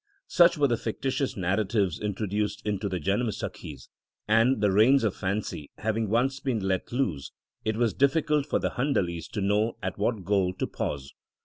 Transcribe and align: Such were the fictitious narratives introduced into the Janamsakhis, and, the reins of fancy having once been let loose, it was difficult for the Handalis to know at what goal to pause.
Such 0.25 0.57
were 0.57 0.67
the 0.67 0.77
fictitious 0.77 1.37
narratives 1.37 1.99
introduced 1.99 2.65
into 2.65 2.89
the 2.89 2.99
Janamsakhis, 2.99 3.87
and, 4.27 4.59
the 4.59 4.71
reins 4.71 5.03
of 5.03 5.15
fancy 5.15 5.69
having 5.77 6.09
once 6.09 6.39
been 6.39 6.59
let 6.59 6.91
loose, 6.91 7.31
it 7.63 7.77
was 7.77 7.93
difficult 7.93 8.47
for 8.47 8.57
the 8.57 8.71
Handalis 8.71 9.27
to 9.33 9.41
know 9.41 9.77
at 9.83 9.99
what 9.99 10.25
goal 10.25 10.55
to 10.55 10.65
pause. 10.65 11.13